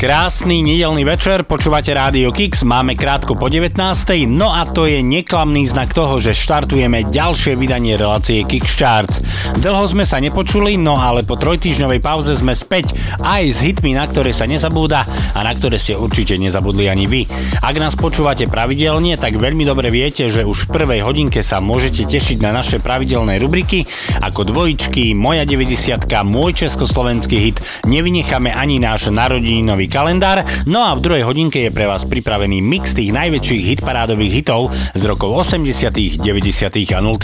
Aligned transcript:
Krásny 0.00 0.64
nedelný 0.64 1.04
večer, 1.04 1.44
počúvate 1.44 1.92
Rádio 1.92 2.32
Kix, 2.32 2.64
máme 2.64 2.96
krátko 2.96 3.36
po 3.36 3.52
19. 3.52 3.76
No 4.32 4.48
a 4.48 4.64
to 4.64 4.88
je 4.88 5.04
neklamný 5.04 5.68
znak 5.68 5.92
toho, 5.92 6.16
že 6.24 6.32
štartujeme 6.32 7.12
ďalšie 7.12 7.52
vydanie 7.52 8.00
relácie 8.00 8.40
Kix 8.48 8.80
Charts. 8.80 9.20
Dlho 9.60 9.84
sme 9.84 10.08
sa 10.08 10.16
nepočuli, 10.16 10.80
no 10.80 10.96
ale 10.96 11.20
po 11.20 11.36
trojtýždňovej 11.36 12.00
pauze 12.00 12.32
sme 12.32 12.56
späť 12.56 12.96
aj 13.20 13.42
s 13.52 13.60
hitmi, 13.60 13.92
na 13.92 14.08
ktoré 14.08 14.32
sa 14.32 14.48
nezabúda 14.48 15.04
a 15.36 15.44
na 15.44 15.52
ktoré 15.52 15.76
ste 15.76 16.00
určite 16.00 16.32
nezabudli 16.40 16.88
ani 16.88 17.04
vy. 17.04 17.28
Ak 17.60 17.76
nás 17.76 17.92
počúvate 17.92 18.48
pravidelne, 18.48 19.20
tak 19.20 19.36
veľmi 19.36 19.68
dobre 19.68 19.92
viete, 19.92 20.32
že 20.32 20.48
už 20.48 20.64
v 20.64 20.80
prvej 20.80 21.04
hodinke 21.04 21.44
sa 21.44 21.60
môžete 21.60 22.08
tešiť 22.08 22.40
na 22.40 22.56
naše 22.56 22.80
pravidelné 22.80 23.36
rubriky 23.36 23.84
ako 24.24 24.48
dvojičky, 24.48 25.12
moja 25.12 25.44
90 25.44 26.08
môj 26.24 26.56
československý 26.56 27.36
hit, 27.36 27.60
nevynecháme 27.84 28.48
ani 28.48 28.80
náš 28.80 29.12
narodeninový 29.12 29.89
kalendár, 29.90 30.46
no 30.70 30.86
a 30.86 30.94
v 30.94 31.02
druhej 31.02 31.26
hodinke 31.26 31.66
je 31.66 31.74
pre 31.74 31.90
vás 31.90 32.06
pripravený 32.06 32.62
mix 32.62 32.94
tých 32.94 33.10
najväčších 33.10 33.74
hitparádových 33.74 34.32
hitov 34.38 34.70
z 34.94 35.02
rokov 35.10 35.42
80., 35.50 36.22
90. 36.22 36.94
a 36.94 36.98
0. 37.02 37.18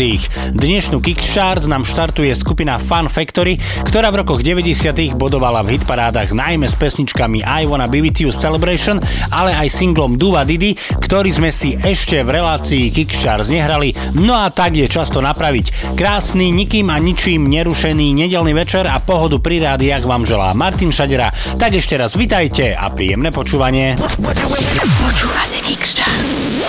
Dnešnú 0.59 0.99
Kickstarts 0.99 1.71
nám 1.71 1.87
štartuje 1.87 2.35
skupina 2.35 2.83
Fun 2.83 3.07
Factory, 3.07 3.57
ktorá 3.87 4.11
v 4.11 4.27
rokoch 4.27 4.43
90. 4.43 5.15
bodovala 5.15 5.63
v 5.63 5.79
hitparádach 5.79 6.35
najmä 6.35 6.67
s 6.67 6.75
pesničkami 6.75 7.47
I 7.47 7.71
Wanna 7.71 7.87
Be 7.87 8.03
With 8.03 8.19
You 8.19 8.35
Celebration, 8.35 8.99
ale 9.31 9.55
aj 9.55 9.71
singlom 9.71 10.19
Duva 10.19 10.43
Didi, 10.43 10.75
ktorý 10.75 11.31
sme 11.31 11.55
si 11.55 11.79
ešte 11.79 12.27
v 12.27 12.35
relácii 12.43 12.91
Kickstarts 12.91 13.47
nehrali, 13.47 13.95
no 14.19 14.35
a 14.35 14.51
tak 14.51 14.75
je 14.75 14.91
často 14.91 15.23
napraviť. 15.23 15.95
Krásny, 15.95 16.51
nikým 16.51 16.91
a 16.91 16.99
ničím 16.99 17.47
nerušený 17.47 18.17
nedelný 18.17 18.57
večer 18.57 18.89
a 18.89 18.99
pohodu 18.99 19.39
pri 19.39 19.63
rádiách 19.63 20.09
vám 20.09 20.25
želá 20.25 20.57
Martin 20.57 20.91
Šadera. 20.91 21.31
Tak 21.61 21.77
ešte 21.77 22.01
raz 22.01 22.17
vitajte 22.17 22.56
Ahojte 22.57 22.73
a 22.73 22.89
príjemné 22.89 23.29
počúvanie. 23.29 24.01
Počúvate 24.01 25.61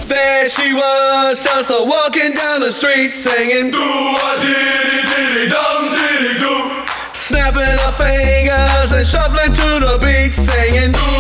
There 0.03 0.43
she 0.43 0.75
was, 0.75 1.39
just 1.39 1.71
a 1.71 1.79
walking 1.79 2.35
down 2.35 2.59
the 2.59 2.75
street 2.75 3.15
singing 3.15 3.71
do 3.71 3.79
a 3.79 4.31
diddy 4.43 4.99
diddy 5.07 5.45
dum 5.47 5.95
diddy 5.95 6.43
do. 6.43 6.83
Snapping 7.15 7.79
her 7.79 7.93
fingers 7.95 8.91
and 8.91 9.07
shuffling 9.07 9.55
to 9.55 9.69
the 9.79 9.95
beat 10.03 10.35
singing 10.35 10.91
do 10.91 11.16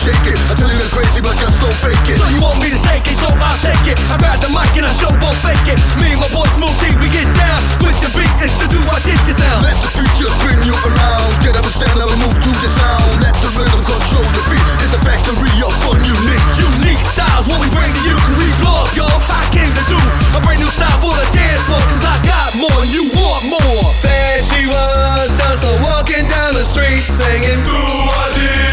shake 0.00 0.16
it, 0.24 0.32
shake 0.32 0.34
it. 0.34 0.38
I 0.48 0.54
tell 0.56 0.70
you 0.70 0.78
it's 0.80 0.92
crazy, 0.92 1.20
but 1.20 1.36
just 1.36 1.60
don't 1.60 1.74
fake 1.84 2.06
it. 2.08 2.16
So 2.16 2.26
you 2.32 2.40
want 2.40 2.58
me 2.62 2.72
to 2.72 2.80
shake 2.80 3.04
it, 3.04 3.16
so 3.18 3.28
I'll 3.28 3.60
take 3.60 3.84
it. 3.84 3.96
I 4.08 4.16
grab 4.16 4.40
the 4.40 4.48
mic 4.48 4.72
and 4.78 4.86
I 4.88 4.92
show 4.96 5.10
won't 5.20 5.36
fake 5.44 5.68
it. 5.68 5.78
Me 6.00 6.16
and 6.16 6.20
my 6.20 6.30
boy 6.32 6.48
Smooth 6.56 6.72
T, 6.80 6.94
we 6.96 7.08
get 7.12 7.28
down 7.36 7.60
with 7.84 7.96
the 8.00 8.08
beat. 8.16 8.32
It's 8.40 8.56
to 8.62 8.66
do 8.68 8.80
I 8.80 8.98
did 9.04 9.20
this 9.28 9.36
sound. 9.36 9.62
Let 9.66 9.76
the 9.82 9.90
beat 10.00 10.12
just 10.16 10.32
spin 10.40 10.58
you 10.64 10.74
around. 10.74 11.28
Get 11.44 11.54
up 11.58 11.64
and 11.66 11.74
stand 11.74 11.96
up 12.00 12.08
and 12.08 12.20
move 12.24 12.36
to 12.36 12.52
the 12.52 12.70
sound. 12.72 13.08
Let 13.20 13.36
the 13.42 13.50
rhythm 13.52 13.82
control 13.84 14.26
the 14.32 14.42
beat. 14.48 14.66
It's 14.80 14.94
a 14.96 15.02
factory 15.02 15.52
of 15.60 15.72
fun, 15.84 16.00
unique. 16.00 16.46
Unique 16.56 17.02
styles, 17.02 17.46
what 17.50 17.60
we 17.60 17.68
bring 17.70 17.90
to 17.92 18.02
you, 18.06 18.16
cause 18.16 18.36
we 18.38 18.48
blow 18.64 18.86
up, 18.86 18.90
y'all. 18.96 19.20
I 19.28 19.44
came 19.52 19.70
to 19.70 19.84
do 19.90 19.98
a 20.36 20.40
brand 20.40 20.62
new 20.62 20.70
style 20.70 20.98
for 21.02 21.12
the 21.12 21.26
dance 21.36 21.62
floor, 21.68 21.82
cause 21.90 22.04
I 22.06 22.16
got 22.24 22.48
more 22.56 22.78
and 22.80 22.90
you 22.90 23.04
want 23.18 23.44
more. 23.50 23.86
There 24.00 24.40
she 24.46 24.64
was, 24.70 25.28
just 25.36 25.66
a 25.66 25.72
walking 25.84 26.26
down 26.30 26.54
the 26.54 26.64
street 26.64 27.04
singing. 27.04 27.60
Do 27.66 27.76
I 27.76 28.26
did 28.32 28.71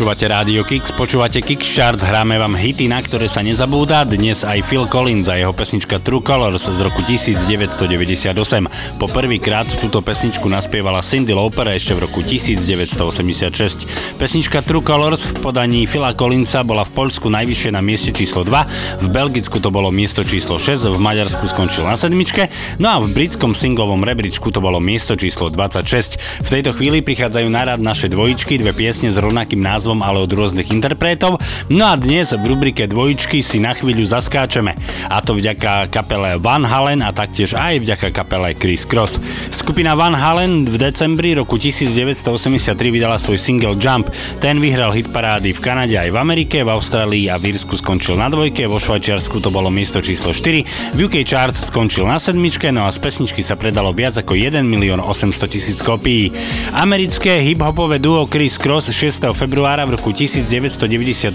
Počúvate 0.00 0.32
Radio 0.32 0.64
Kix, 0.64 0.96
počúvate 0.96 1.44
Kix 1.44 1.60
Charts, 1.76 2.00
hráme 2.00 2.40
vám 2.40 2.56
hity, 2.56 2.88
na 2.88 3.04
ktoré 3.04 3.28
sa 3.28 3.44
nezabúda. 3.44 4.08
Dnes 4.08 4.48
aj 4.48 4.64
Phil 4.64 4.88
Collins 4.88 5.28
a 5.28 5.36
jeho 5.36 5.52
pesnička 5.52 6.00
True 6.00 6.24
Colors 6.24 6.64
z 6.64 6.80
roku 6.80 7.04
1998. 7.04 8.96
Po 8.96 9.06
prvýkrát 9.12 9.68
túto 9.76 10.00
pesničku 10.00 10.48
naspievala 10.48 11.04
Cindy 11.04 11.36
Lauper 11.36 11.68
ešte 11.68 11.92
v 11.92 12.08
roku 12.08 12.24
1986. 12.24 14.16
Pesnička 14.16 14.64
True 14.64 14.80
Colors 14.80 15.28
v 15.28 15.36
podaní 15.44 15.84
Phila 15.84 16.16
Collinsa 16.16 16.64
bola 16.64 16.88
v 16.88 16.96
Poľsku 16.96 17.28
najvyššie 17.28 17.76
na 17.76 17.84
mieste 17.84 18.08
číslo 18.08 18.40
2, 18.40 19.04
v 19.04 19.08
Belgicku 19.12 19.60
to 19.60 19.68
bolo 19.68 19.92
miesto 19.92 20.24
číslo 20.24 20.56
6, 20.56 20.96
v 20.96 20.96
Maďarsku 20.96 21.44
skončil 21.44 21.84
na 21.84 22.00
sedmičke, 22.00 22.48
no 22.80 22.88
a 22.88 22.96
v 23.04 23.12
britskom 23.12 23.52
singlovom 23.52 24.00
rebríčku 24.00 24.48
to 24.48 24.64
bolo 24.64 24.80
miesto 24.80 25.12
číslo 25.12 25.52
26. 25.52 26.40
V 26.40 26.48
tejto 26.48 26.72
chvíli 26.72 27.04
prichádzajú 27.04 27.48
na 27.52 27.68
rad 27.68 27.84
naše 27.84 28.08
dvojičky, 28.08 28.56
dve 28.56 28.72
piesne 28.72 29.12
s 29.12 29.20
rovnakým 29.20 29.60
názvom, 29.60 29.89
ale 29.98 30.22
od 30.22 30.30
rôznych 30.30 30.70
interpretov. 30.70 31.42
No 31.66 31.90
a 31.90 31.98
dnes 31.98 32.30
v 32.30 32.46
rubrike 32.46 32.86
dvojičky 32.86 33.42
si 33.42 33.58
na 33.58 33.74
chvíľu 33.74 34.06
zaskáčeme. 34.06 34.78
A 35.10 35.18
to 35.18 35.34
vďaka 35.34 35.90
kapele 35.90 36.38
Van 36.38 36.62
Halen 36.62 37.02
a 37.02 37.10
taktiež 37.10 37.58
aj 37.58 37.82
vďaka 37.82 38.14
kapele 38.14 38.54
Chris 38.54 38.86
Cross. 38.86 39.18
Skupina 39.50 39.98
Van 39.98 40.14
Halen 40.14 40.70
v 40.70 40.78
decembri 40.78 41.34
roku 41.34 41.58
1983 41.58 42.78
vydala 42.94 43.18
svoj 43.18 43.42
single 43.42 43.74
Jump. 43.74 44.06
Ten 44.38 44.60
vyhral 44.60 44.94
hit 44.94 45.10
parády 45.10 45.50
v 45.56 45.60
Kanade 45.64 45.96
aj 45.96 46.12
v 46.12 46.20
Amerike, 46.20 46.60
v 46.60 46.70
Austrálii 46.70 47.32
a 47.32 47.40
v 47.40 47.56
Írsku 47.56 47.80
skončil 47.80 48.20
na 48.20 48.28
dvojke, 48.28 48.68
vo 48.68 48.76
Švajčiarsku 48.76 49.40
to 49.40 49.48
bolo 49.48 49.72
miesto 49.72 50.04
číslo 50.04 50.36
4, 50.36 50.92
v 50.92 50.98
UK 51.00 51.24
Charts 51.24 51.70
skončil 51.70 52.04
na 52.04 52.20
sedmičke, 52.20 52.74
no 52.74 52.84
a 52.84 52.90
z 52.90 53.00
pesničky 53.00 53.40
sa 53.40 53.56
predalo 53.56 53.94
viac 53.96 54.18
ako 54.18 54.36
1 54.36 54.60
milión 54.66 54.98
800 54.98 55.46
tisíc 55.48 55.78
kopií. 55.80 56.34
Americké 56.74 57.38
hip-hopové 57.40 58.02
duo 58.02 58.26
Chris 58.26 58.58
Cross 58.58 58.90
6. 58.90 59.30
februára 59.32 59.69
v 59.86 59.94
roku 59.94 60.10
1992 60.10 61.30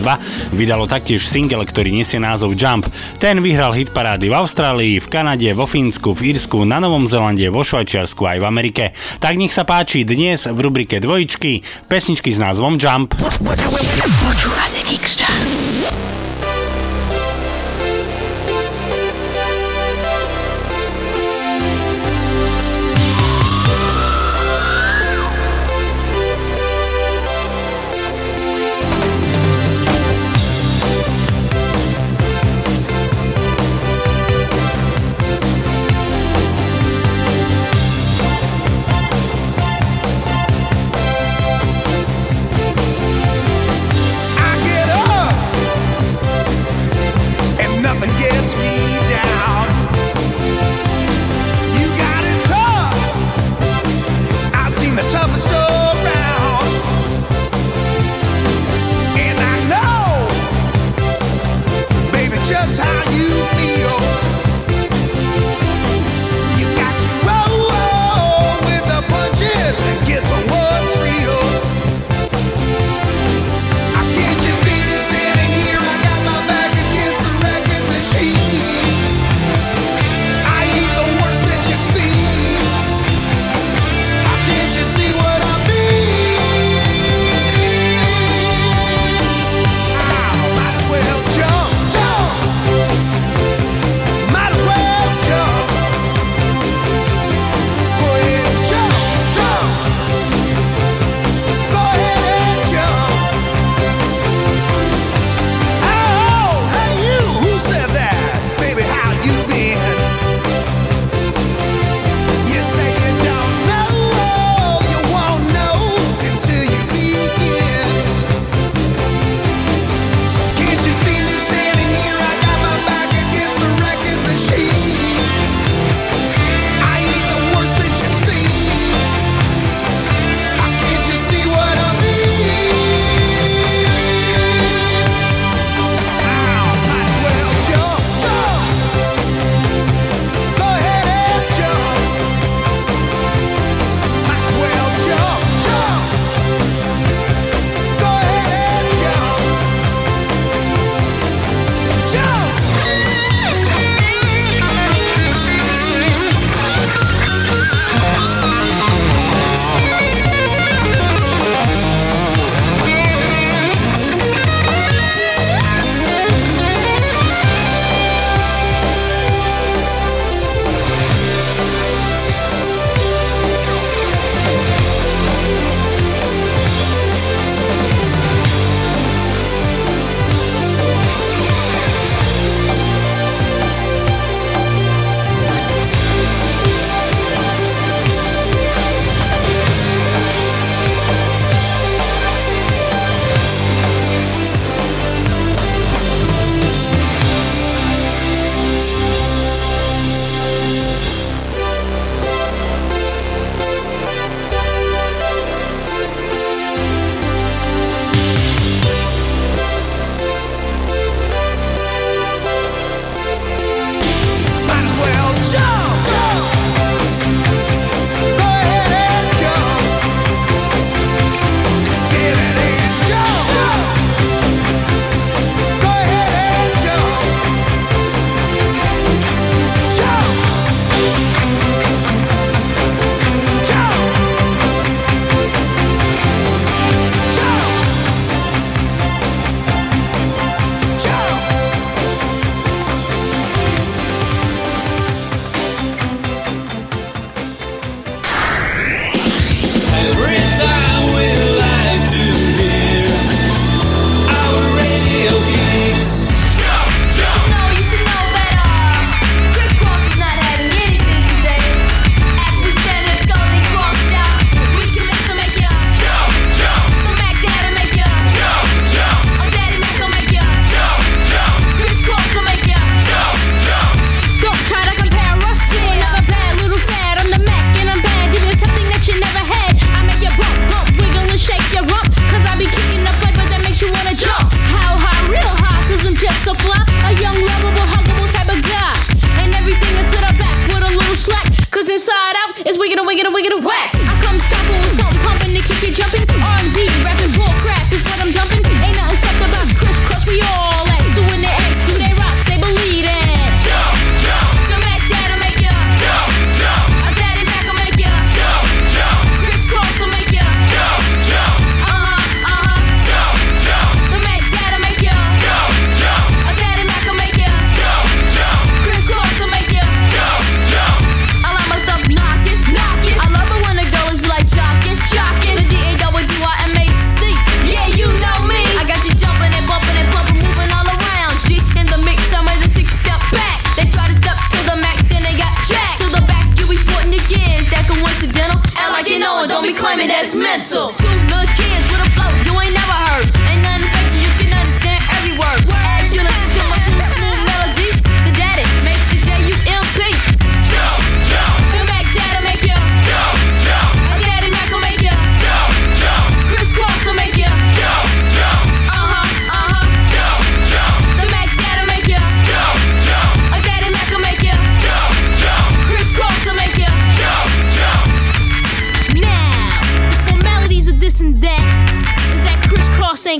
vydalo 0.51 0.83
taktiež 0.89 1.23
single, 1.23 1.63
ktorý 1.63 1.95
nesie 1.95 2.19
názov 2.19 2.59
Jump. 2.59 2.91
Ten 3.21 3.39
vyhral 3.39 3.71
hit 3.71 3.95
parády 3.95 4.27
v 4.27 4.35
Austrálii, 4.35 4.99
v 4.99 5.07
Kanade, 5.07 5.47
vo 5.55 5.63
Fínsku, 5.63 6.11
v 6.11 6.35
Írsku, 6.35 6.67
na 6.67 6.83
Novom 6.83 7.07
Zelande, 7.07 7.47
vo 7.47 7.63
Švajčiarsku 7.63 8.27
aj 8.27 8.37
v 8.43 8.45
Amerike. 8.45 8.83
Tak 9.23 9.39
nech 9.39 9.55
sa 9.55 9.63
páči 9.63 10.03
dnes 10.03 10.43
v 10.43 10.59
rubrike 10.59 10.99
dvojičky 10.99 11.63
pesničky 11.87 12.35
s 12.35 12.39
názvom 12.41 12.75
Jump. 12.75 13.15
Počúvate 13.15 14.79
Kix 14.89 15.21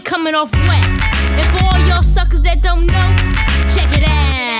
coming 0.06 0.36
off 0.36 0.52
wet. 0.54 0.86
And 0.86 1.46
for 1.58 1.66
all 1.66 1.80
y'all 1.88 2.04
suckers 2.04 2.42
that 2.42 2.62
don't 2.62 2.86
know, 2.86 3.10
check 3.68 3.92
it 3.98 4.08
out. 4.08 4.55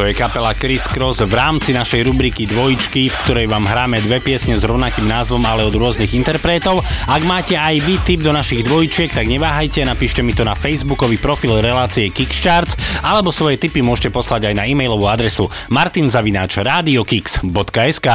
To 0.00 0.08
je 0.08 0.16
kapela 0.16 0.56
Chris 0.56 0.88
Cross 0.88 1.20
v 1.20 1.36
rámci 1.36 1.76
našej 1.76 2.08
rubriky 2.08 2.48
Dvojičky, 2.48 3.12
v 3.12 3.18
ktorej 3.20 3.52
vám 3.52 3.68
hráme 3.68 4.00
dve 4.00 4.24
piesne 4.24 4.56
s 4.56 4.64
rovnakým 4.64 5.04
názvom, 5.04 5.44
ale 5.44 5.60
od 5.60 5.76
rôznych 5.76 6.16
interpretov. 6.16 6.80
Ak 7.04 7.20
máte 7.28 7.60
aj 7.60 7.84
vy 7.84 8.00
tip 8.08 8.24
do 8.24 8.32
našich 8.32 8.64
dvojčiek, 8.64 9.12
tak 9.12 9.28
neváhajte, 9.28 9.84
napíšte 9.84 10.24
mi 10.24 10.32
to 10.32 10.40
na 10.40 10.56
facebookový 10.56 11.20
profil 11.20 11.60
relácie 11.60 12.08
Kickstarts, 12.08 12.80
alebo 13.04 13.28
svoje 13.28 13.60
tipy 13.60 13.84
môžete 13.84 14.08
poslať 14.08 14.48
aj 14.48 14.56
na 14.56 14.64
e-mailovú 14.64 15.04
adresu 15.04 15.52
martinzavináčradiokix.sk 15.68 18.08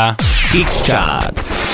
Kickstarts 0.49 1.64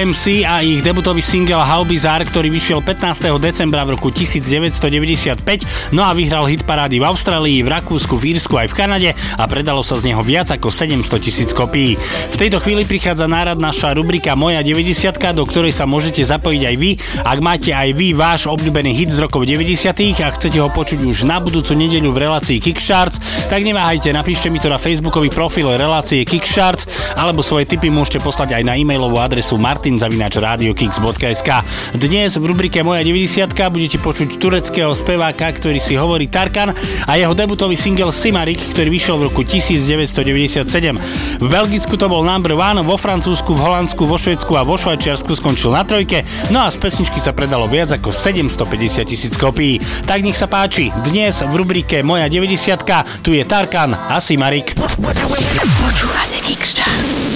OMC 0.00 0.48
a 0.48 0.64
ich 0.64 0.80
debutový 0.80 1.20
single 1.20 1.60
How 1.60 1.84
Bizarre, 1.84 2.24
ktorý 2.24 2.48
vyšiel 2.48 2.80
15. 2.80 3.36
decembra 3.36 3.84
v 3.84 4.00
roku 4.00 4.08
1995, 4.08 5.44
no 5.92 6.00
a 6.00 6.16
vyhral 6.16 6.48
hit 6.48 6.64
parády 6.64 6.96
v 6.96 7.04
Austrálii, 7.04 7.60
v 7.60 7.68
Rakúsku, 7.68 8.16
v 8.16 8.32
Írsku 8.32 8.56
aj 8.56 8.72
v 8.72 8.74
Kanade 8.80 9.10
a 9.12 9.44
predalo 9.44 9.84
sa 9.84 10.00
z 10.00 10.08
neho 10.08 10.24
viac 10.24 10.48
ako 10.48 10.72
700 10.72 11.04
tisíc 11.20 11.52
kopií. 11.52 12.00
V 12.32 12.36
tejto 12.40 12.64
chvíli 12.64 12.88
prichádza 12.88 13.28
nárad 13.28 13.60
naša 13.60 13.92
rubrika 13.92 14.32
Moja 14.32 14.64
90 14.64 15.36
do 15.36 15.44
ktorej 15.44 15.76
sa 15.76 15.84
môžete 15.84 16.24
zapojiť 16.24 16.62
aj 16.64 16.76
vy. 16.80 16.90
Ak 17.20 17.38
máte 17.44 17.76
aj 17.76 17.92
vy 17.92 18.16
váš 18.16 18.48
obľúbený 18.48 18.96
hit 18.96 19.12
z 19.12 19.20
rokov 19.20 19.44
90 19.44 20.24
a 20.24 20.32
chcete 20.32 20.64
ho 20.64 20.72
počuť 20.72 21.04
už 21.04 21.28
na 21.28 21.44
budúcu 21.44 21.76
nedeľu 21.76 22.16
v 22.16 22.22
relácii 22.24 22.56
Kickstarts, 22.56 23.20
tak 23.52 23.60
neváhajte, 23.68 24.16
napíšte 24.16 24.48
mi 24.48 24.64
to 24.64 24.72
na 24.72 24.80
facebookový 24.80 25.28
profil 25.28 25.68
relácie 25.76 26.24
Kickstarts 26.24 26.88
alebo 27.20 27.44
svoje 27.44 27.68
tipy 27.68 27.92
môžete 27.92 28.24
poslať 28.24 28.56
aj 28.56 28.62
na 28.64 28.80
e-mailovú 28.80 29.20
adresu 29.20 29.60
martinzavinačradiokix.sk. 29.90 31.50
Dnes 31.98 32.38
v 32.38 32.44
rubrike 32.46 32.86
Moja 32.86 33.02
90 33.02 33.50
budete 33.74 33.98
počuť 33.98 34.38
tureckého 34.38 34.94
speváka, 34.94 35.50
ktorý 35.50 35.82
si 35.82 35.98
hovorí 35.98 36.30
Tarkan 36.30 36.70
a 37.10 37.12
jeho 37.18 37.34
debutový 37.34 37.74
single 37.74 38.14
Simarik, 38.14 38.62
ktorý 38.70 38.88
vyšiel 38.94 39.18
v 39.18 39.22
roku 39.26 39.42
1997. 39.42 41.42
V 41.42 41.46
Belgicku 41.50 41.98
to 41.98 42.06
bol 42.06 42.22
number 42.22 42.54
one, 42.54 42.78
vo 42.86 42.94
Francúzsku, 42.94 43.50
v 43.50 43.60
Holandsku, 43.60 44.06
vo 44.06 44.14
Švedsku 44.14 44.54
a 44.54 44.62
vo 44.62 44.78
Švajčiarsku 44.78 45.34
skončil 45.34 45.74
na 45.74 45.82
trojke, 45.82 46.22
no 46.54 46.62
a 46.62 46.70
z 46.70 46.78
pesničky 46.78 47.18
sa 47.18 47.34
predalo 47.34 47.66
viac 47.66 47.90
ako 47.90 48.14
750 48.14 49.10
tisíc 49.10 49.34
kopií. 49.34 49.82
Tak 50.06 50.22
nech 50.22 50.38
sa 50.38 50.46
páči, 50.46 50.94
dnes 51.02 51.42
v 51.42 51.54
rubrike 51.56 52.06
Moja 52.06 52.30
90 52.30 53.26
tu 53.26 53.34
je 53.34 53.42
Tarkan 53.42 53.96
a 53.96 54.22
Simarik. 54.22 54.78
Počúvate 54.78 56.38
Kix 56.46 56.78
Charts. 56.78 57.26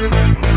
Bye. 0.00 0.49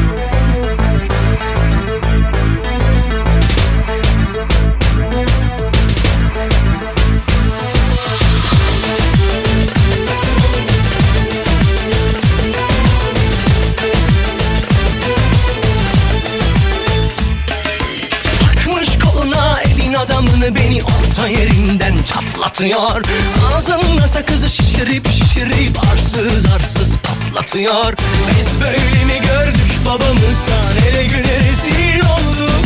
Çatlatıyor. 22.06 23.02
Ağzımda 23.56 24.08
sakızı 24.08 24.50
şişirip 24.50 25.08
şişirip 25.08 25.78
arsız 25.94 26.46
arsız 26.46 26.98
patlatıyor. 26.98 27.94
Biz 28.38 28.62
böyle 28.62 29.06
mi 29.06 29.22
gördük 29.28 29.72
babamızdan 29.86 30.88
ele 30.90 31.04
güne 31.04 31.40
rezil 31.40 32.00
olduk? 32.00 32.66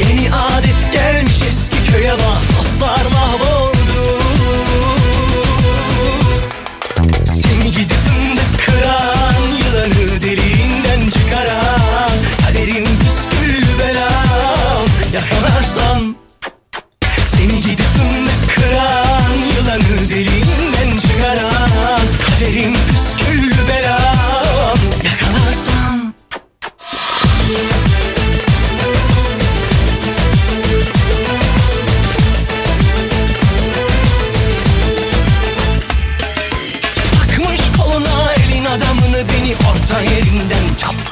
Yeni 0.00 0.34
adet 0.34 0.92
gelmiş 0.92 1.42
eski 1.48 1.92
köye 1.92 2.12
bak 2.12 2.58
dostlar 2.58 3.10
mahvoldu 3.12 3.69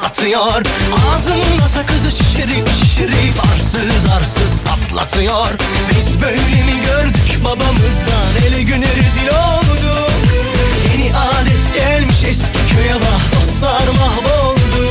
çatlatıyor 0.09 0.65
Ağzımda 1.15 1.67
sakızı 1.67 2.11
şişirip 2.11 2.69
şişirip 2.81 3.33
arsız 3.53 4.05
arsız 4.17 4.61
patlatıyor. 4.61 5.47
Biz 5.89 6.21
böyle 6.21 6.35
mi 6.37 6.81
gördük 6.85 7.39
babamızdan? 7.45 8.47
Ele 8.47 8.63
güne 8.63 8.87
rezil 8.95 9.27
olduk. 9.27 10.11
Yeni 10.93 11.11
adet 11.15 11.75
gelmiş 11.75 12.23
eski 12.23 12.75
köye 12.75 12.95
bak 12.95 13.39
dostlar 13.39 13.87
mahvoldu 13.99 14.89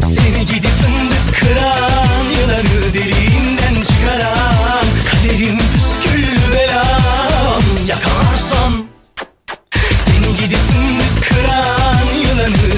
Seni 0.00 0.46
gidip 0.46 0.69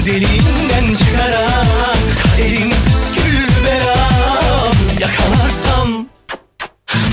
derinden 0.05 0.93
çıkarak 0.93 1.97
Kaderim 2.23 2.69
püskül 2.69 3.65
bela 3.65 4.09
Yakalarsam 4.99 6.07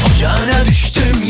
Ocağına 0.07 0.66
düştüm 0.66 1.29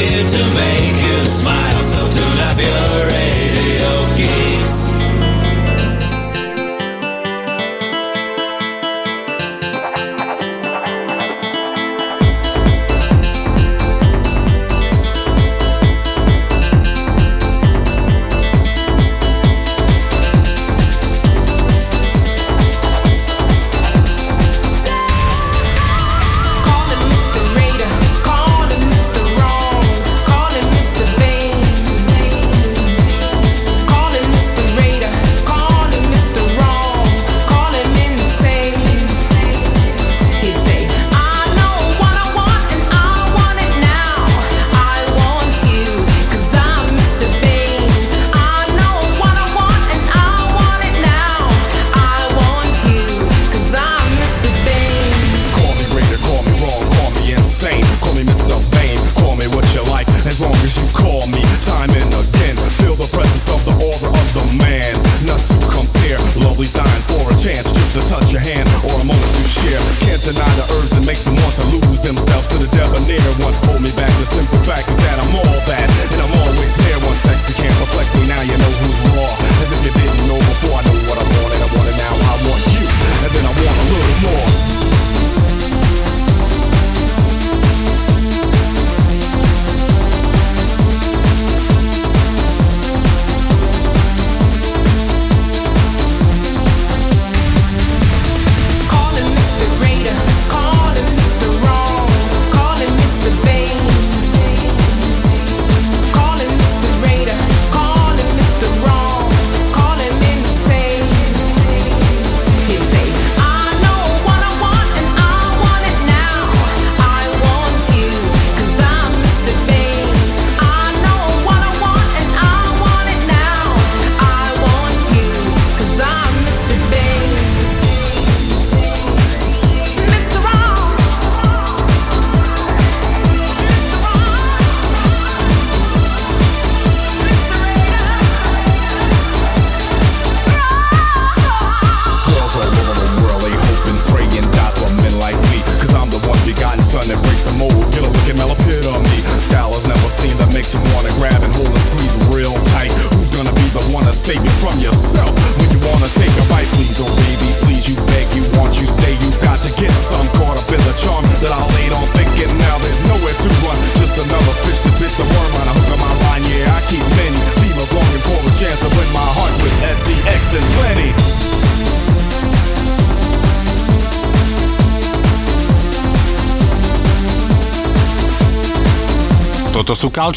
here 0.00 0.26
to 0.26 0.42
make 0.54 0.96
you 1.02 1.26
smile, 1.26 1.82
so 1.82 2.00
tune 2.08 2.40
up 2.48 2.56
your 2.58 2.99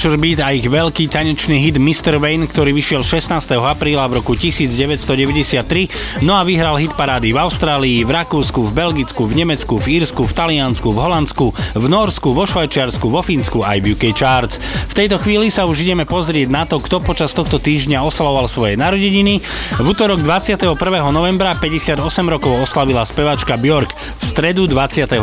Culture 0.03 0.19
Beat 0.19 0.43
a 0.43 0.51
ich 0.51 0.67
veľký 0.67 1.07
tanečný 1.07 1.63
hit 1.63 1.79
Mr. 1.79 2.19
Wayne, 2.19 2.43
ktorý 2.43 2.75
vyšiel 2.75 3.07
16. 3.07 3.39
apríla 3.55 4.03
v 4.11 4.19
roku 4.19 4.35
1993, 4.35 6.19
no 6.27 6.35
a 6.35 6.43
vyhral 6.43 6.75
hit 6.75 6.91
parády 6.91 7.31
v 7.31 7.39
Austrálii, 7.39 8.03
v 8.03 8.11
Rakúsku, 8.11 8.67
v 8.67 8.71
Belgicku, 8.75 9.23
v 9.23 9.39
Nemecku, 9.39 9.79
v 9.79 10.03
Írsku, 10.03 10.27
v 10.27 10.33
Taliansku, 10.35 10.91
v 10.91 10.99
Holandsku, 10.99 11.55
v 11.55 11.85
Norsku, 11.87 12.35
vo 12.35 12.43
Švajčiarsku, 12.43 13.07
vo 13.07 13.23
Fínsku 13.23 13.63
aj 13.63 13.79
v 13.79 13.95
UK 13.95 14.11
Charts. 14.11 14.59
V 14.91 14.91
tejto 14.91 15.23
chvíli 15.23 15.47
sa 15.47 15.63
už 15.63 15.87
ideme 15.87 16.03
pozrieť 16.03 16.51
na 16.51 16.67
to, 16.67 16.83
kto 16.83 16.99
počas 16.99 17.31
tohto 17.31 17.55
týždňa 17.55 18.03
oslavoval 18.03 18.51
svoje 18.51 18.75
narodeniny. 18.75 19.39
V 19.79 19.85
útorok 19.87 20.19
21. 20.19 20.67
novembra 21.15 21.55
58 21.55 22.03
rokov 22.27 22.51
oslavila 22.59 23.07
spevačka 23.07 23.55
Bjork. 23.55 23.95
Stredu 24.33 24.65
22. 24.65 25.13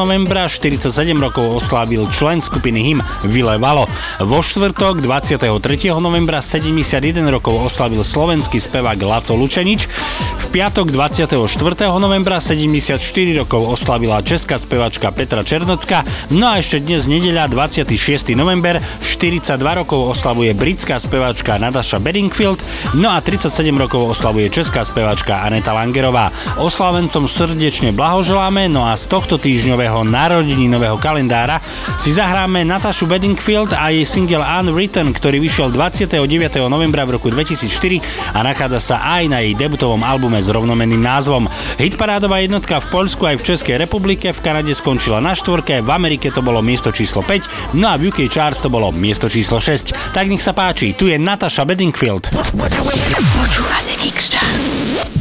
novembra 0.00 0.48
47 0.48 0.88
rokov 1.20 1.60
oslavil 1.60 2.08
člen 2.08 2.40
skupiny 2.40 2.80
HIM 2.80 3.04
Vile 3.28 3.60
Valo. 3.60 3.84
Vo 4.16 4.40
štvrtok 4.40 5.04
23. 5.04 5.44
novembra 6.00 6.40
71 6.40 7.20
rokov 7.28 7.68
oslavil 7.68 8.00
slovenský 8.00 8.56
spevák 8.56 8.96
Laco 8.96 9.36
Lučenič. 9.36 9.84
Piatok 10.56 10.88
24. 10.88 11.36
novembra 12.00 12.40
74 12.40 12.96
rokov 13.36 13.76
oslavila 13.76 14.24
česká 14.24 14.56
spevačka 14.56 15.12
Petra 15.12 15.44
Černocka. 15.44 16.00
No 16.32 16.48
a 16.48 16.56
ešte 16.56 16.80
dnes 16.80 17.04
nedeľa 17.04 17.52
26. 17.52 18.32
november 18.32 18.80
42 18.80 19.52
rokov 19.60 20.16
oslavuje 20.16 20.56
britská 20.56 20.96
spevačka 20.96 21.60
Natasha 21.60 22.00
Bedingfield. 22.00 22.64
No 22.96 23.12
a 23.12 23.20
37 23.20 23.52
rokov 23.76 24.16
oslavuje 24.16 24.48
česká 24.48 24.80
spevačka 24.80 25.44
Aneta 25.44 25.76
Langerová. 25.76 26.32
Oslavencom 26.56 27.28
srdečne 27.28 27.92
blahoželáme, 27.92 28.72
no 28.72 28.88
a 28.88 28.96
z 28.96 29.12
tohto 29.12 29.36
týždňového 29.36 30.08
narodeninového 30.08 30.96
kalendára 30.96 31.60
si 32.00 32.16
zahráme 32.16 32.64
Natashu 32.64 33.04
Bedingfield 33.04 33.76
a 33.76 33.92
jej 33.92 34.08
single 34.08 34.40
Unwritten, 34.40 35.12
ktorý 35.12 35.36
vyšiel 35.36 35.68
29. 35.68 36.16
novembra 36.72 37.04
v 37.04 37.20
roku 37.20 37.28
2004 37.28 38.32
a 38.32 38.40
nachádza 38.40 38.80
sa 38.80 38.96
aj 39.20 39.22
na 39.28 39.44
jej 39.44 39.52
debutovom 39.52 40.00
albume 40.00 40.45
s 40.46 40.54
rovnomenným 40.54 41.02
názvom. 41.02 41.50
Hitparádová 41.82 42.38
jednotka 42.38 42.78
v 42.78 42.86
Poľsku 42.94 43.26
aj 43.26 43.42
v 43.42 43.46
Českej 43.50 43.76
republike, 43.82 44.30
v 44.30 44.38
Kanade 44.38 44.70
skončila 44.70 45.18
na 45.18 45.34
štvorke, 45.34 45.82
v 45.82 45.90
Amerike 45.90 46.30
to 46.30 46.38
bolo 46.38 46.62
miesto 46.62 46.94
číslo 46.94 47.26
5, 47.26 47.74
no 47.74 47.90
a 47.90 47.98
v 47.98 48.14
UK 48.14 48.30
Charts 48.30 48.62
to 48.62 48.70
bolo 48.70 48.94
miesto 48.94 49.26
číslo 49.26 49.58
6. 49.58 50.14
Tak 50.14 50.30
nech 50.30 50.44
sa 50.44 50.54
páči, 50.54 50.94
tu 50.94 51.10
je 51.10 51.18
Natasha 51.18 51.66
Bedingfield. 51.66 52.30
Počúvate 52.30 53.92
Kix 53.98 54.30
Charts. 54.30 55.15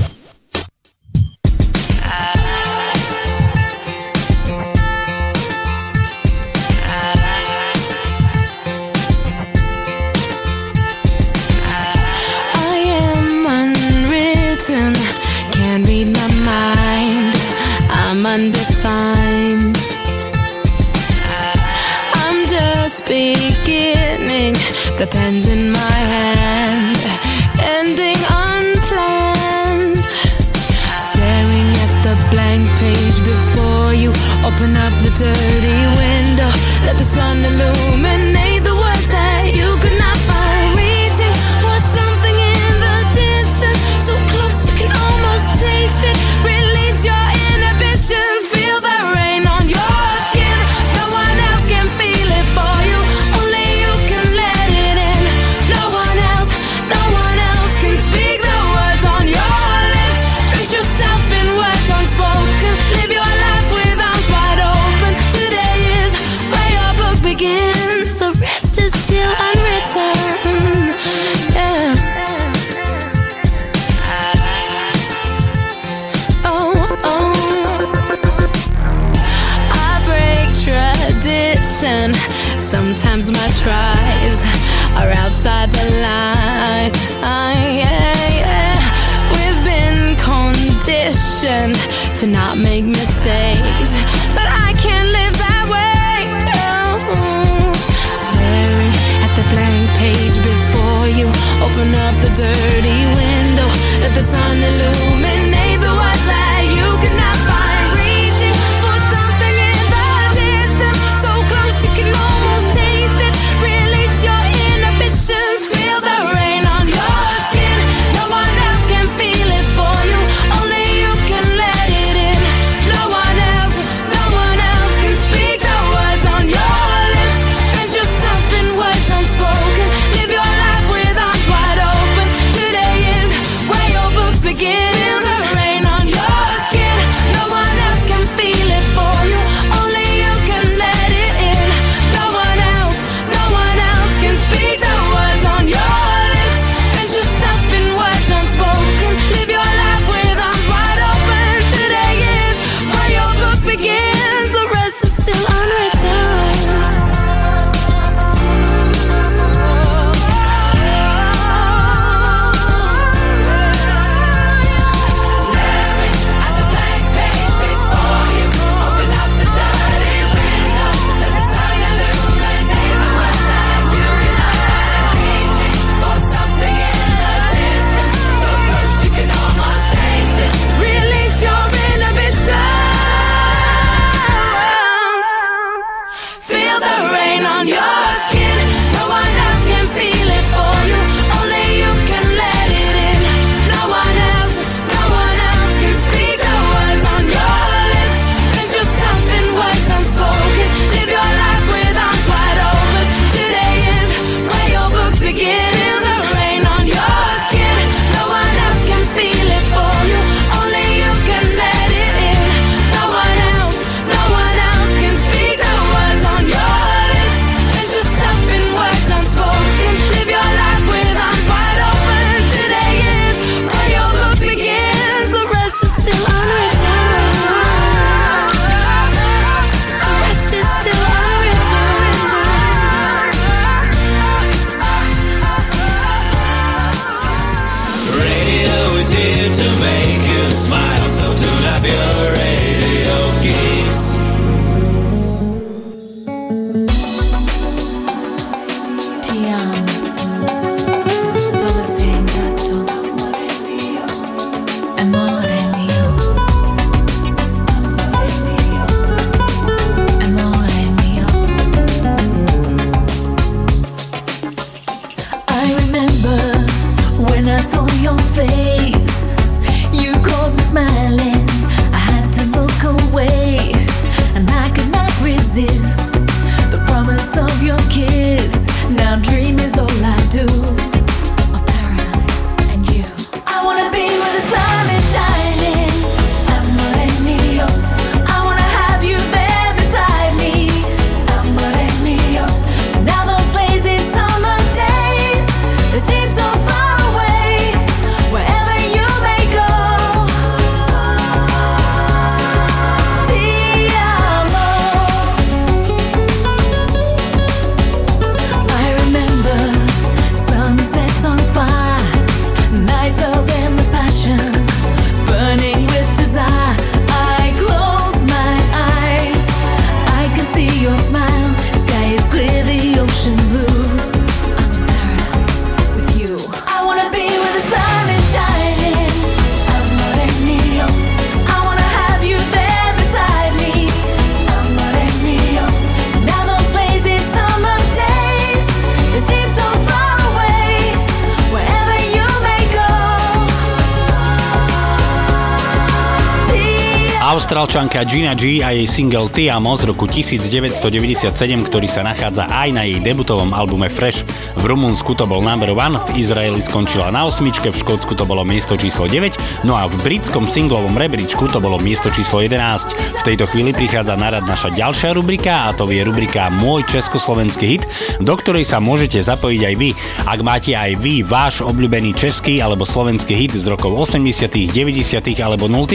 Gina 348.16 348.32
G 348.32 348.64
a 348.64 348.72
jej 348.72 348.88
single 348.88 349.28
Ti 349.28 349.52
Amo 349.52 349.76
z 349.76 349.92
roku 349.92 350.08
1997, 350.08 351.28
ktorý 351.68 351.84
sa 351.92 352.00
nachádza 352.00 352.48
aj 352.48 352.70
na 352.72 352.88
jej 352.88 353.04
debutovom 353.04 353.52
albume 353.52 353.92
Fresh. 353.92 354.24
V 354.66 354.74
Rumunsku 354.74 355.14
to 355.14 355.30
bol 355.30 355.46
number 355.46 355.70
one, 355.78 355.94
v 356.10 356.26
Izraeli 356.26 356.58
skončila 356.58 357.14
na 357.14 357.30
osmičke, 357.30 357.70
v 357.70 357.78
Škótsku 357.86 358.18
to 358.18 358.26
bolo 358.26 358.42
miesto 358.42 358.74
číslo 358.74 359.06
9, 359.06 359.62
no 359.62 359.78
a 359.78 359.86
v 359.86 359.94
britskom 360.02 360.50
singlovom 360.50 360.98
rebríčku 360.98 361.46
to 361.54 361.62
bolo 361.62 361.78
miesto 361.78 362.10
číslo 362.10 362.42
11. 362.42 362.90
V 362.98 363.22
tejto 363.22 363.46
chvíli 363.46 363.78
prichádza 363.78 364.18
na 364.18 364.34
rad 364.34 364.42
naša 364.42 364.74
ďalšia 364.74 365.14
rubrika 365.14 365.70
a 365.70 365.78
to 365.78 365.86
je 365.94 366.02
rubrika 366.02 366.50
Môj 366.50 366.82
československý 366.90 367.78
hit, 367.78 367.86
do 368.18 368.34
ktorej 368.34 368.66
sa 368.66 368.82
môžete 368.82 369.22
zapojiť 369.22 369.62
aj 369.70 369.76
vy. 369.78 369.94
Ak 370.26 370.42
máte 370.42 370.74
aj 370.74 370.98
vy 370.98 371.22
váš 371.22 371.62
obľúbený 371.62 372.18
český 372.18 372.58
alebo 372.58 372.90
slovenský 372.90 373.38
hit 373.38 373.54
z 373.54 373.70
rokov 373.70 373.94
80., 373.94 374.50
90. 374.50 375.46
alebo 375.46 375.70
0., 375.70 375.86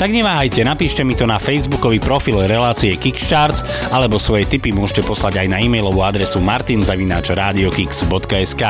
tak 0.00 0.08
neváhajte, 0.08 0.64
napíšte 0.64 1.04
mi 1.04 1.12
to 1.12 1.28
na 1.28 1.36
facebookový 1.36 2.00
profil 2.00 2.40
relácie 2.48 2.96
Kickcharts 2.96 3.92
alebo 3.92 4.16
svoje 4.16 4.48
tipy 4.48 4.72
môžete 4.72 5.04
poslať 5.04 5.44
aj 5.44 5.48
na 5.52 5.60
e-mailovú 5.60 6.00
adresu 6.00 6.40
martinzavináčradiokix.sk 8.06 8.62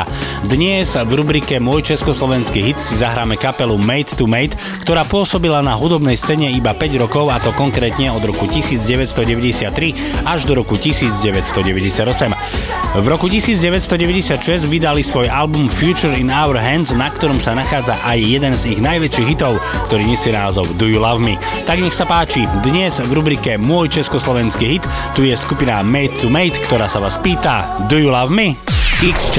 Dnes 0.46 0.96
v 0.96 1.12
rubrike 1.12 1.60
Môj 1.60 1.84
československý 1.84 2.62
hit 2.62 2.78
si 2.80 2.96
zahráme 2.96 3.36
kapelu 3.36 3.76
Made 3.76 4.08
to 4.16 4.24
Made, 4.24 4.56
ktorá 4.86 5.04
pôsobila 5.04 5.60
na 5.60 5.76
hudobnej 5.76 6.16
scéne 6.16 6.48
iba 6.48 6.72
5 6.72 7.02
rokov 7.02 7.28
a 7.28 7.36
to 7.42 7.52
konkrétne 7.58 8.08
od 8.14 8.22
roku 8.24 8.48
1993 8.48 10.24
až 10.24 10.40
do 10.48 10.56
roku 10.56 10.78
1998. 10.78 12.88
V 12.96 13.04
roku 13.04 13.28
1996 13.28 14.64
vydali 14.64 15.04
svoj 15.04 15.28
album 15.28 15.68
Future 15.68 16.16
in 16.16 16.32
Our 16.32 16.56
Hands, 16.56 16.88
na 16.96 17.12
ktorom 17.12 17.36
sa 17.36 17.52
nachádza 17.52 18.00
aj 18.00 18.16
jeden 18.16 18.56
z 18.56 18.72
ich 18.72 18.80
najväčších 18.80 19.28
hitov, 19.28 19.60
ktorý 19.92 20.08
nesie 20.08 20.32
názov 20.32 20.72
Do 20.80 20.88
You 20.88 21.04
Love 21.04 21.20
Me. 21.20 21.36
Tak 21.68 21.84
nech 21.84 21.92
sa 21.92 22.08
páči, 22.08 22.48
dnes 22.64 22.96
v 22.96 23.12
rubrike 23.12 23.60
Môj 23.60 23.92
československý 23.92 24.78
hit 24.78 24.84
tu 25.12 25.26
je 25.26 25.36
skupina 25.36 25.84
Made 25.84 26.16
to 26.24 26.32
Made, 26.32 26.56
ktorá 26.64 26.88
sa 26.88 27.02
vás 27.02 27.20
pýta 27.20 27.76
Do 27.92 28.00
You 28.00 28.08
Love 28.08 28.32
Me? 28.32 28.77
Kicks 29.00 29.30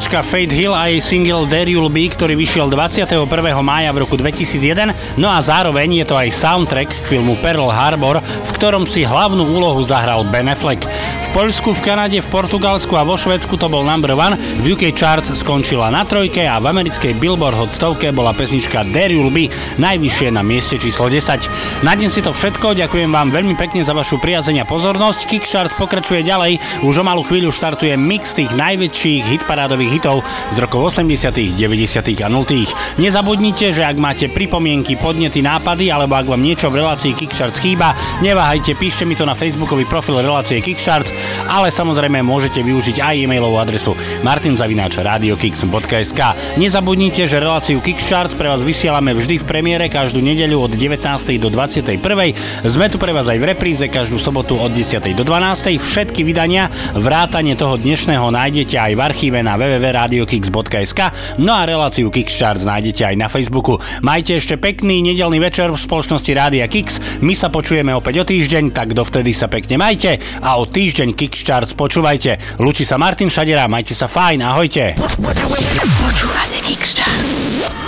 Spevačka 0.00 0.24
Faith 0.32 0.56
Hill 0.56 0.72
a 0.72 0.88
jej 0.88 0.96
single 0.96 1.44
There 1.44 1.68
You'll 1.68 1.92
Be, 1.92 2.08
ktorý 2.08 2.32
vyšiel 2.32 2.72
21. 2.72 3.20
mája 3.60 3.92
v 3.92 4.00
roku 4.00 4.16
2001, 4.16 4.96
no 5.20 5.28
a 5.28 5.36
zároveň 5.44 6.00
je 6.00 6.06
to 6.08 6.16
aj 6.16 6.40
soundtrack 6.40 6.88
k 6.88 7.04
filmu 7.04 7.36
Pearl 7.44 7.68
Harbor, 7.68 8.16
v 8.24 8.50
ktorom 8.56 8.88
si 8.88 9.04
hlavnú 9.04 9.44
úlohu 9.44 9.84
zahral 9.84 10.24
Ben 10.24 10.48
Affleck. 10.48 10.88
V 10.88 11.28
Poľsku, 11.36 11.76
v 11.76 11.84
Kanade, 11.84 12.16
v 12.16 12.32
Portugalsku 12.32 12.96
a 12.96 13.04
vo 13.04 13.20
Švedsku 13.20 13.60
to 13.60 13.68
bol 13.68 13.84
number 13.84 14.16
one, 14.16 14.40
v 14.64 14.72
UK 14.72 14.96
Charts 14.96 15.36
skončila 15.36 15.92
na 15.92 16.08
trojke 16.08 16.48
a 16.48 16.56
v 16.56 16.72
americkej 16.72 17.20
Billboard 17.20 17.60
Hot 17.60 17.76
stovke 17.76 18.08
bola 18.08 18.32
pesnička 18.32 18.88
There 18.88 19.12
You'll 19.12 19.28
Be 19.28 19.52
najvyššie 19.80 20.28
na 20.28 20.44
mieste 20.44 20.76
číslo 20.76 21.08
10. 21.08 21.82
Na 21.82 21.96
dnes 21.96 22.12
si 22.12 22.20
to 22.20 22.36
všetko, 22.36 22.76
ďakujem 22.76 23.08
vám 23.08 23.32
veľmi 23.32 23.56
pekne 23.56 23.80
za 23.80 23.96
vašu 23.96 24.20
priazeň 24.20 24.62
a 24.62 24.68
pozornosť. 24.68 25.24
Kickstarts 25.24 25.74
pokračuje 25.80 26.20
ďalej, 26.20 26.60
už 26.84 27.00
o 27.00 27.04
malú 27.04 27.24
chvíľu 27.24 27.48
štartuje 27.48 27.96
mix 27.96 28.36
tých 28.36 28.52
najväčších 28.52 29.40
hitparádových 29.40 29.92
hitov 29.96 30.20
z 30.52 30.56
rokov 30.60 30.92
80., 30.92 31.56
90. 31.56 32.20
a 32.20 32.28
0. 32.28 33.00
Nezabudnite, 33.00 33.72
že 33.72 33.82
ak 33.88 33.96
máte 33.96 34.28
pripomienky, 34.28 35.00
podnety, 35.00 35.40
nápady 35.40 35.88
alebo 35.88 36.20
ak 36.20 36.28
vám 36.28 36.44
niečo 36.44 36.68
v 36.68 36.84
relácii 36.84 37.16
Kickstarts 37.16 37.64
chýba, 37.64 37.96
neváhajte, 38.20 38.76
píšte 38.76 39.08
mi 39.08 39.16
to 39.16 39.24
na 39.24 39.32
facebookový 39.32 39.88
profil 39.88 40.20
relácie 40.20 40.60
Kickstarts, 40.60 41.10
ale 41.48 41.72
samozrejme 41.72 42.20
môžete 42.20 42.60
využiť 42.60 43.00
aj 43.00 43.14
e-mailovú 43.24 43.56
adresu 43.56 43.96
martinzavináč.radiokix.sk 44.20 46.20
Nezabudnite, 46.60 47.24
že 47.24 47.40
reláciu 47.40 47.80
Kickstarts 47.80 48.36
pre 48.36 48.52
vás 48.52 48.60
vysielame 48.60 49.16
vždy 49.16 49.40
v 49.40 49.48
premiére 49.48 49.88
každú 49.88 50.20
nedeľu 50.20 50.68
od 50.68 50.76
19. 50.76 51.08
do 51.40 51.48
21. 51.48 51.96
Sme 52.68 52.92
tu 52.92 53.00
pre 53.00 53.16
vás 53.16 53.24
aj 53.30 53.38
v 53.40 53.46
repríze 53.56 53.88
každú 53.88 54.20
sobotu 54.20 54.60
od 54.60 54.68
10. 54.74 55.00
do 55.16 55.24
12. 55.24 55.80
Všetky 55.80 56.20
vydania, 56.26 56.68
vrátanie 56.92 57.56
toho 57.56 57.80
dnešného 57.80 58.28
nájdete 58.28 58.76
aj 58.76 58.92
v 58.92 59.00
archíve 59.00 59.40
na 59.40 59.56
www.radiokix.sk 59.56 61.00
no 61.40 61.56
a 61.56 61.64
reláciu 61.64 62.12
Kickstarts 62.12 62.68
nájdete 62.68 63.08
aj 63.08 63.16
na 63.16 63.32
Facebooku. 63.32 63.80
Majte 64.04 64.36
ešte 64.36 64.60
pekný 64.60 65.00
nedelný 65.00 65.40
večer 65.40 65.72
v 65.72 65.80
spoločnosti 65.80 66.28
Rádia 66.36 66.68
Kix. 66.68 67.00
My 67.24 67.32
sa 67.32 67.48
počujeme 67.48 67.96
opäť 67.96 68.20
o 68.20 68.28
týždeň, 68.28 68.76
tak 68.76 68.92
dovtedy 68.92 69.32
sa 69.32 69.48
pekne 69.48 69.80
majte 69.80 70.20
a 70.44 70.60
o 70.60 70.68
týždeň 70.68 71.16
Kickstarts 71.16 71.72
počúvajte. 71.72 72.60
Lučí 72.60 72.84
sa 72.84 73.00
Martin 73.00 73.32
Šadera, 73.32 73.64
majte 73.70 73.96
sa 73.96 74.09
fajn, 74.10 74.42
ahojte. 74.42 74.94
Počúvate 76.02 76.58
Kix 76.66 76.98
Charts. 76.98 77.79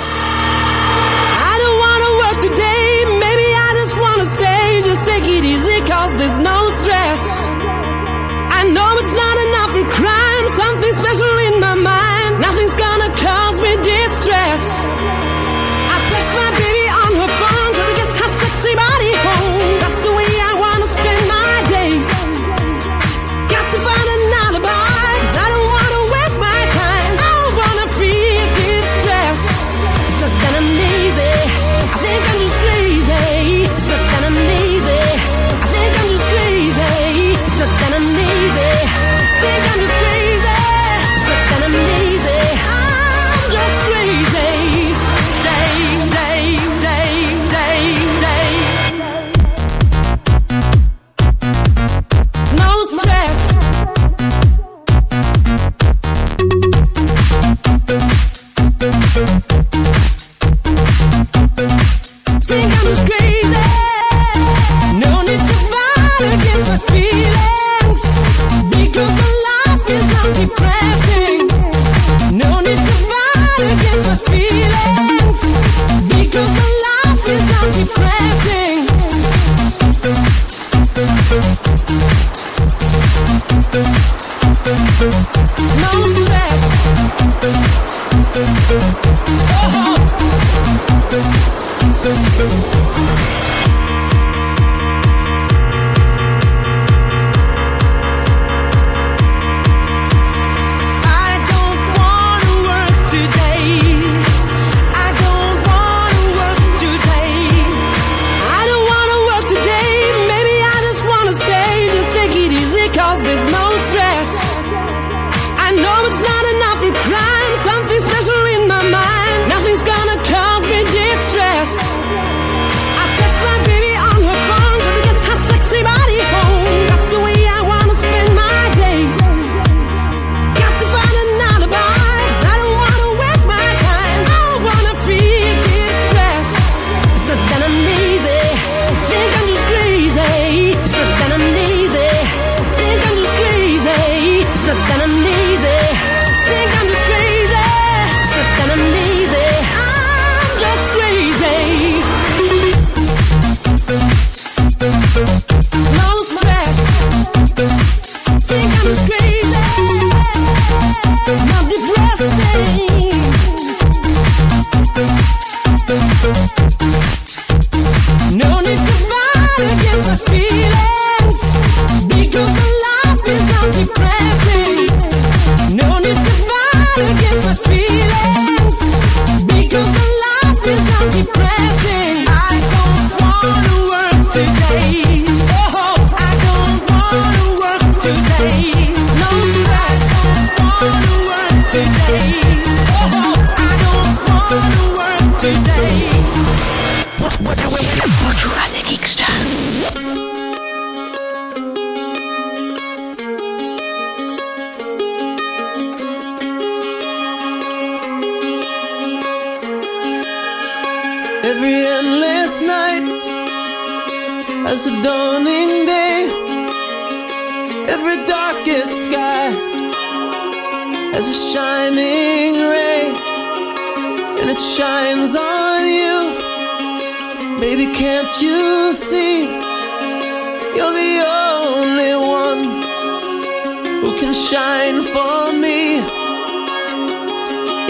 for 235.33 235.53
me. 235.67 235.83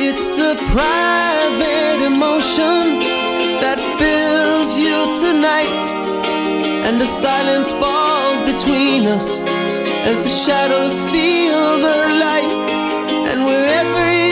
It's 0.08 0.30
a 0.50 0.54
private 0.76 2.00
emotion 2.12 2.82
that 3.62 3.78
fills 3.98 4.70
you 4.84 4.98
tonight, 5.24 5.74
and 6.86 6.94
the 7.00 7.10
silence 7.24 7.70
falls 7.82 8.40
between 8.52 9.02
us 9.16 9.28
as 10.10 10.18
the 10.26 10.34
shadows 10.44 10.92
steal 11.06 11.64
the 11.88 12.00
light, 12.26 12.52
and 13.28 13.38
we're 13.46 13.68
every 13.82 14.31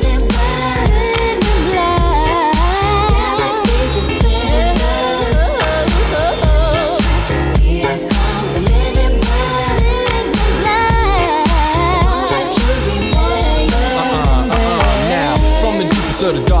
sırda 16.21 16.60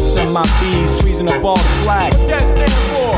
Send 0.00 0.32
my 0.32 0.44
bees 0.60 0.94
freezing 0.94 1.28
up 1.28 1.44
all 1.44 1.58
the 1.58 1.62
flag. 1.84 2.12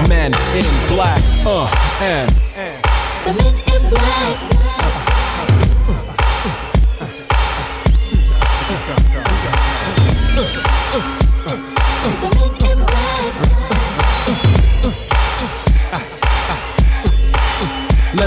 Men 0.09 0.33
in 0.53 0.65
black. 0.89 1.23
Uh, 1.47 1.71
and. 2.01 2.29
The 3.25 3.33
men 3.35 3.83
in 3.83 3.89
black. 3.89 4.62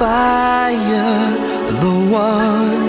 Fire, 0.00 1.36
the 1.82 1.94
one 2.10 2.79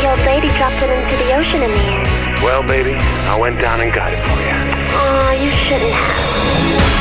the 0.00 0.10
old 0.10 0.18
lady 0.20 0.48
dropped 0.58 0.80
into 0.82 1.16
the 1.24 1.34
ocean 1.34 1.62
in 1.62 1.70
the 1.70 1.84
end. 1.90 2.42
Well, 2.42 2.62
baby, 2.62 2.94
I 2.94 3.36
went 3.38 3.60
down 3.60 3.80
and 3.80 3.92
got 3.92 4.12
it 4.12 4.18
for 4.18 4.38
you. 4.40 4.54
Aw, 4.54 5.28
oh, 5.28 5.42
you 5.42 5.50
shouldn't 5.50 5.92
have. 5.92 6.97